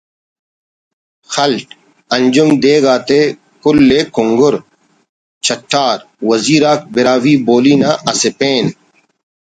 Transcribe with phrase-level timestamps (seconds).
[1.33, 1.51] خل/
[2.15, 3.21] انجمؔ دیگ آتے
[3.63, 4.55] کُل ءِ کُنگر
[5.45, 5.97] چٹّار
[6.29, 8.65] وزیر آک براہوئی بولی نا اسہ پین